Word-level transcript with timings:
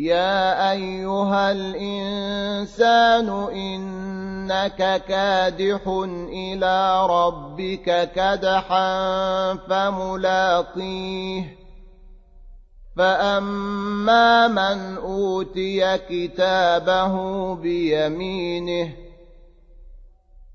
يا 0.00 0.72
أيها 0.72 1.52
الإنسان 1.52 3.28
إنك 3.52 5.02
كادح 5.08 5.88
إلى 6.32 7.06
ربك 7.06 8.12
كدحا 8.14 9.54
فملاقيه 9.68 11.44
فأما 12.96 14.48
من 14.48 14.96
أوتي 14.96 15.98
كتابه 15.98 17.14
بيمينه 17.54 18.92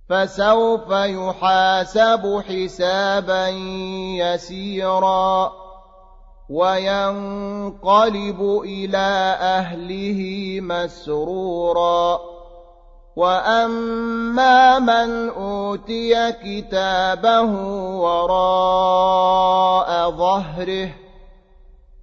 فسوف 0.09 0.89
يحاسب 0.91 2.43
حسابا 2.47 3.47
يسيرا 4.17 5.64
وينقلب 6.49 8.41
إلى 8.65 9.37
أهله 9.41 10.21
مسرورا. 10.61 12.19
وأما 13.15 14.79
من 14.79 15.29
أوتي 15.29 16.31
كتابه 16.31 17.51
وراء 17.97 19.31
ظهره 20.11 20.89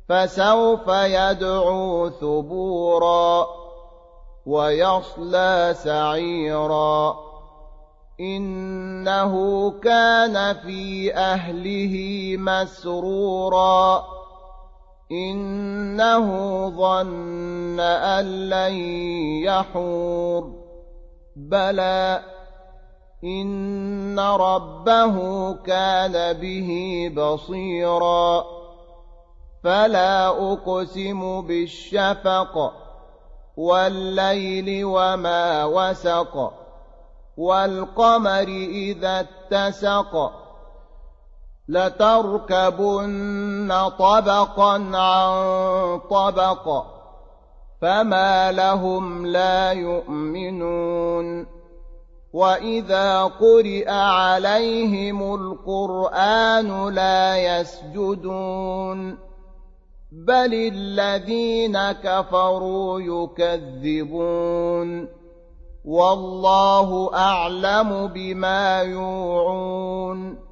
فسوف 0.09 0.89
يدعو 0.89 2.11
ثبورا 2.11 3.47
ويصلى 4.47 5.75
سعيرا. 5.85 7.17
إنه 8.21 9.35
كان 9.71 10.55
في 10.55 11.15
أهله 11.15 11.97
مسرورا. 12.39 14.22
إنه 15.11 16.29
ظن 16.71 17.81
أن 17.81 18.49
لن 18.49 18.75
يحور. 19.45 20.63
بلى 21.37 22.21
إن 23.25 24.21
ربه 24.21 25.17
كان 25.53 26.33
به 26.33 26.71
بصيرا. 27.17 28.45
فلا 29.65 30.29
أقسم 30.53 31.41
بالشفق 31.47 32.73
والليل 33.57 34.85
وما 34.85 35.65
وسق 35.65 36.53
والقمر 37.37 38.49
إذا 38.69 39.21
اتسق. 39.21 40.42
لتركبن 41.69 43.73
طبقا 43.99 44.97
عن 44.97 45.99
طبق 45.99 46.85
فما 47.83 48.53
لهم 48.53 49.27
لا 49.27 49.73
يؤمنون. 49.73 51.47
وإذا 52.33 53.23
قرئ 53.23 53.91
عليهم 53.91 55.35
القرآن 55.35 56.89
لا 56.89 57.37
يسجدون. 57.37 59.19
بل 60.13 60.55
الذين 60.55 61.93
كفروا 61.93 63.01
يكذبون. 63.01 65.09
والله 65.85 67.11
أعلم 67.15 68.07
بما 68.07 68.83
يوعون. 68.83 70.52